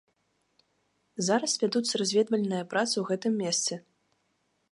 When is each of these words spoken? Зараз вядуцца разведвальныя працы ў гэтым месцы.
Зараз 1.27 1.51
вядуцца 1.65 1.93
разведвальныя 2.03 2.63
працы 2.73 2.93
ў 2.99 3.03
гэтым 3.13 3.33
месцы. 3.45 3.73